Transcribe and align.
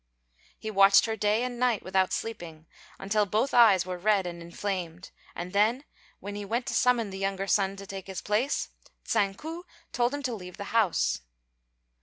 He 0.57 0.71
watched 0.71 1.05
her 1.05 1.15
day 1.15 1.43
and 1.43 1.59
night 1.59 1.83
without 1.83 2.11
sleeping, 2.11 2.65
until 2.97 3.27
both 3.27 3.53
eyes 3.53 3.85
were 3.85 3.99
red 3.99 4.25
and 4.25 4.41
inflamed; 4.41 5.11
and 5.35 5.53
then 5.53 5.83
when 6.19 6.33
he 6.33 6.43
went 6.43 6.65
to 6.65 6.73
summon 6.73 7.11
the 7.11 7.19
younger 7.19 7.45
son 7.45 7.75
to 7.75 7.85
take 7.85 8.07
his 8.07 8.19
place, 8.23 8.69
Tsang 9.03 9.35
ku 9.35 9.63
told 9.91 10.11
him 10.11 10.23
to 10.23 10.33
leave 10.33 10.57
the 10.57 10.63
house. 10.73 11.21